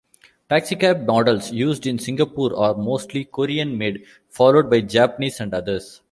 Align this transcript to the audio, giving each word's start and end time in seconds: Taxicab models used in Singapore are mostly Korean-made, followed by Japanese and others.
Taxicab 0.49 1.05
models 1.05 1.51
used 1.51 1.85
in 1.85 1.99
Singapore 1.99 2.57
are 2.57 2.73
mostly 2.73 3.23
Korean-made, 3.23 4.03
followed 4.29 4.67
by 4.67 4.81
Japanese 4.81 5.39
and 5.39 5.53
others. 5.53 5.99